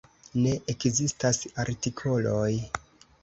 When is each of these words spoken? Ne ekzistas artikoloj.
Ne 0.43 0.53
ekzistas 0.73 1.41
artikoloj. 1.65 2.49